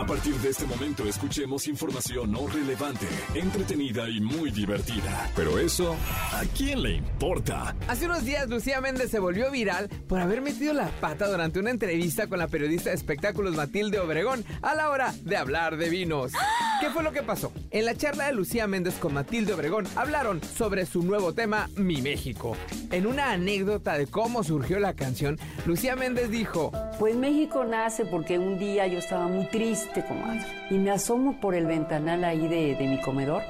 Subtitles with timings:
[0.00, 5.30] A partir de este momento escuchemos información no relevante, entretenida y muy divertida.
[5.36, 5.94] Pero eso,
[6.32, 7.76] ¿a quién le importa?
[7.86, 11.68] Hace unos días Lucía Méndez se volvió viral por haber metido la pata durante una
[11.68, 16.32] entrevista con la periodista de espectáculos Matilde Obregón a la hora de hablar de vinos.
[16.80, 17.52] ¿Qué fue lo que pasó?
[17.70, 22.00] En la charla de Lucía Méndez con Matilde Obregón hablaron sobre su nuevo tema Mi
[22.00, 22.56] México.
[22.90, 28.38] En una anécdota de cómo surgió la canción, Lucía Méndez dijo, Pues México nace porque
[28.38, 32.74] un día yo estaba muy triste, comadre, y me asomo por el ventanal ahí de,
[32.76, 33.42] de mi comedor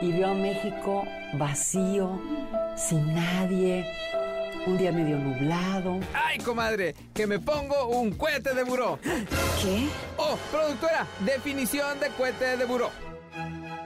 [0.00, 2.20] y veo a México vacío,
[2.76, 3.86] sin nadie,
[4.66, 6.00] un día medio nublado.
[6.12, 6.94] ¡ay, comadre!
[7.14, 8.98] Que me pongo un cohete de buró.
[9.62, 9.88] ¿Qué?
[10.16, 12.90] Oh, productora, definición de cohete de buró.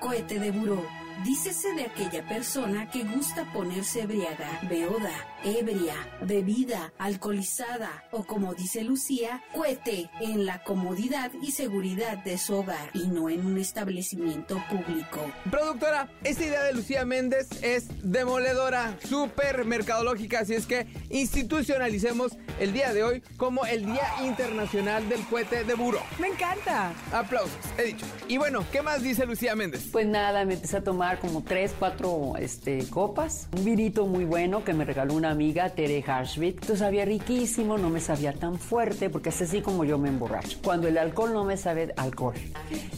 [0.00, 0.82] Cohete de buró.
[1.24, 5.12] Dícese de aquella persona que gusta ponerse embriaga, beoda,
[5.44, 12.56] ebria, bebida, alcoholizada o como dice Lucía, cohete en la comodidad y seguridad de su
[12.56, 15.32] hogar y no en un establecimiento público.
[15.50, 22.74] Productora, esta idea de Lucía Méndez es demoledora, súper mercadológica, así es que institucionalicemos el
[22.74, 26.00] día de hoy como el Día Internacional del Cohete de Buró.
[26.18, 26.92] Me encanta.
[27.12, 28.04] Aplausos, he dicho.
[28.28, 29.88] Y bueno, ¿qué más dice Lucía Méndez?
[29.92, 33.48] Pues nada, me empecé a tomar como tres, cuatro este, copas.
[33.56, 36.60] Un vinito muy bueno que me regaló una amiga, Tere Harshvit.
[36.60, 40.58] Esto sabía riquísimo, no me sabía tan fuerte, porque es así como yo me emborracho.
[40.64, 42.34] Cuando el alcohol no me sabe alcohol.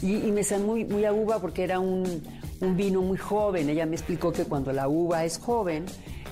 [0.02, 2.22] Y, y me sabe muy, muy a uva porque era un,
[2.60, 3.68] un vino muy joven.
[3.68, 5.84] Ella me explicó que cuando la uva es joven,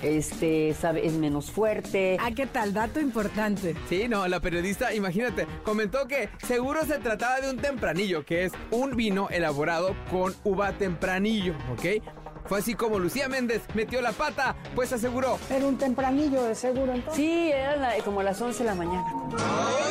[0.03, 2.17] este, sabe, es menos fuerte.
[2.21, 2.73] Ah, ¿qué tal?
[2.75, 3.75] Dato importante.
[3.89, 8.53] Sí, no, la periodista, imagínate, comentó que seguro se trataba de un tempranillo, que es
[8.71, 12.03] un vino elaborado con uva tempranillo, ¿ok?
[12.47, 15.37] Fue así como Lucía Méndez metió la pata, pues aseguró.
[15.51, 17.17] Era un tempranillo, de seguro, entonces.
[17.17, 19.05] Sí, era la- como las 11 de la mañana.
[19.31, 19.86] ¿Qué?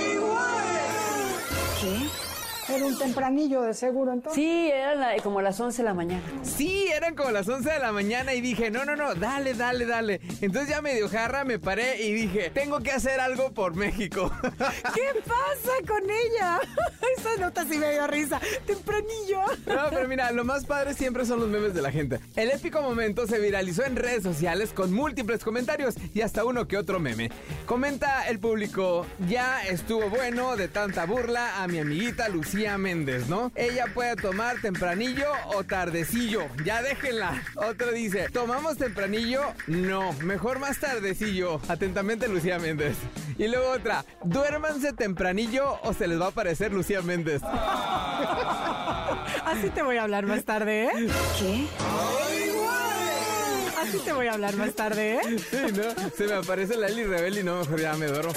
[2.76, 4.36] Era un tempranillo, de seguro, entonces.
[4.42, 6.22] Sí, era la- como las 11 de la mañana.
[6.44, 9.86] Sí, eran como las 11 de la mañana y dije, no, no, no, dale, dale,
[9.86, 10.22] dale.
[10.42, 14.32] Entonces ya medio jarra me paré y dije, tengo que hacer algo por México.
[14.94, 16.60] ¿Qué pasa con ella?
[17.18, 18.40] Esa nota sí me dio risa.
[18.66, 19.42] Tempranillo.
[19.68, 22.20] No, pero mira, lo más padre siempre son los memes de la gente.
[22.36, 26.78] El épico momento se viralizó en redes sociales con múltiples comentarios y hasta uno que
[26.78, 27.30] otro meme.
[27.66, 33.52] Comenta el público, ya estuvo bueno de tanta burla a mi amiguita Lucía Méndez, ¿no?
[33.56, 37.44] Ella puede tomar tempranillo o tardecillo, ya déjenla.
[37.56, 39.42] Otro dice, ¿tomamos tempranillo?
[39.68, 41.62] No, mejor más tardecillo.
[41.68, 42.96] Atentamente Lucía Méndez.
[43.38, 47.42] Y luego otra, duérmanse tempranillo o se les va a aparecer Lucía Méndez.
[49.46, 50.90] Así te voy a hablar más tarde, ¿eh?
[51.40, 51.68] ¿Qué?
[53.82, 55.22] Así te voy a hablar más tarde, ¿eh?
[55.38, 55.84] Sí, ¿no?
[56.16, 58.34] Se me aparece la Eli Rebel y no, mejor ya me duermo.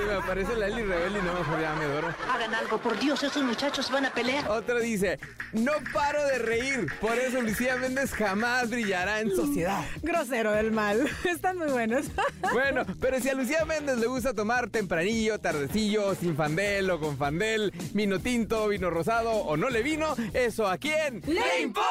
[0.00, 1.84] Se me aparece la Eli Rebel y no, mejor ya me.
[1.84, 4.48] Hagan algo, por Dios, esos muchachos van a pelear.
[4.48, 5.18] Otro dice,
[5.52, 9.84] no paro de reír, por eso Lucía Méndez jamás brillará en sociedad.
[10.00, 11.06] Grosero del mal.
[11.24, 12.06] Están muy buenos.
[12.52, 17.16] Bueno, pero si a Lucía Méndez le gusta tomar tempranillo, tardecillo, sin fandel o con
[17.16, 21.22] fandel, vino tinto, vino rosado o no le vino, ¿eso a quién?
[21.26, 21.90] ¡Le importa!